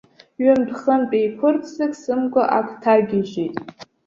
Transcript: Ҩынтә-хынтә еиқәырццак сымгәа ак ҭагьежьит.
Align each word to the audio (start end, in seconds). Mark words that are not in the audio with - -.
Ҩынтә-хынтә 0.43 1.15
еиқәырццак 1.19 1.91
сымгәа 2.01 2.43
ак 2.57 2.67
ҭагьежьит. 2.81 3.55